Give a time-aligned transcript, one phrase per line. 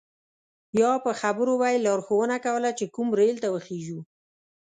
[0.81, 3.99] یا په خبرو به یې لارښوونه کوله چې کوم ریل ته وخیژو.